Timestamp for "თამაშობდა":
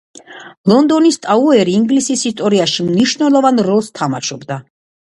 4.03-4.65